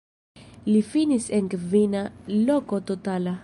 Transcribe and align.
Li 0.69 0.79
finis 0.93 1.27
en 1.39 1.51
kvina 1.55 2.03
loko 2.49 2.81
totala. 2.93 3.37